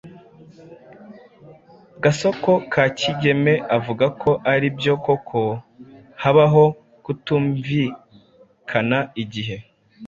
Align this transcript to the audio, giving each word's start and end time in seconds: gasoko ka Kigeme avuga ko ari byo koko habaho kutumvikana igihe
gasoko 2.03 2.51
ka 2.71 2.83
Kigeme 2.99 3.53
avuga 3.77 4.05
ko 4.21 4.31
ari 4.53 4.67
byo 4.77 4.93
koko 5.05 5.41
habaho 6.21 6.63
kutumvikana 7.03 8.99
igihe 9.23 9.57